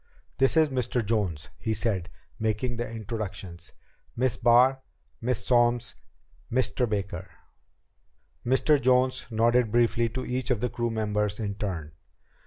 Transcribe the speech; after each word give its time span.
"This 0.39 0.57
is 0.57 0.69
Mr. 0.71 1.05
Jones," 1.05 1.49
he 1.59 1.75
said, 1.75 2.09
making 2.39 2.77
the 2.77 2.89
introductions. 2.89 3.71
"Miss 4.15 4.35
Barr, 4.35 4.81
Miss 5.21 5.45
Solms 5.45 5.93
Mr. 6.51 6.89
Baker." 6.89 7.29
Mr. 8.43 8.81
Jones 8.81 9.27
nodded 9.29 9.71
briefly 9.71 10.09
to 10.09 10.25
each 10.25 10.49
of 10.49 10.59
the 10.59 10.69
crew 10.71 10.89
members 10.89 11.39
in 11.39 11.53
turn. 11.53 11.91